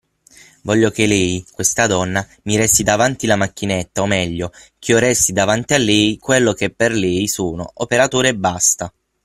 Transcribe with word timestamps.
voglio 0.63 0.89
che 0.89 1.05
lei, 1.05 1.45
questa 1.51 1.85
donna, 1.85 2.27
mi 2.45 2.55
resti 2.57 2.81
davanti 2.81 3.27
la 3.27 3.35
macchinetta, 3.35 4.01
o, 4.01 4.07
meglio, 4.07 4.51
ch'io 4.79 4.97
resti 4.97 5.31
davanti 5.31 5.75
a 5.75 5.77
lei 5.77 6.17
quello 6.17 6.53
che 6.53 6.71
per 6.71 6.91
lei 6.91 7.27
sono, 7.27 7.69
operatore, 7.75 8.29
e 8.29 8.35
basta. 8.35 8.91